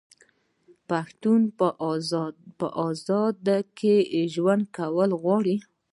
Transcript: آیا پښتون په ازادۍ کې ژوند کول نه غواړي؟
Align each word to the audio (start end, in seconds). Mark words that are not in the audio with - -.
آیا 0.03 0.83
پښتون 0.89 1.41
په 2.59 2.67
ازادۍ 2.89 3.61
کې 3.77 3.95
ژوند 4.33 4.63
کول 4.77 5.09
نه 5.13 5.17
غواړي؟ 5.21 5.55